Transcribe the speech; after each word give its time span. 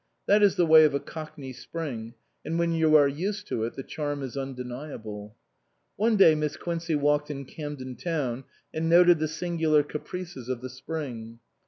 That 0.25 0.41
is 0.41 0.55
the 0.55 0.65
way 0.65 0.83
of 0.83 0.95
a 0.95 0.99
Cockney 0.99 1.53
Spring, 1.53 2.15
and 2.43 2.57
when 2.57 2.71
you 2.71 2.95
are 2.95 3.07
used 3.07 3.45
to 3.49 3.65
it 3.65 3.75
the 3.75 3.83
charm 3.83 4.23
is 4.23 4.35
undeniable. 4.35 5.35
One 5.95 6.15
day 6.17 6.33
Miss 6.33 6.57
Quincey 6.57 6.95
walked 6.95 7.29
in 7.29 7.45
Camden 7.45 7.95
Town 7.95 8.45
and 8.73 8.89
noted 8.89 9.19
the 9.19 9.27
singular 9.27 9.83
caprices 9.83 10.49
of 10.49 10.61
the 10.61 10.71
spring. 10.71 11.37